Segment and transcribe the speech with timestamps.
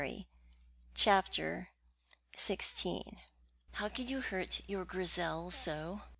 [0.95, 1.67] CHAPTER
[2.35, 3.17] XVI
[3.73, 6.01] "HOW COULD YOU HURT YOUR GRIZEL SO!"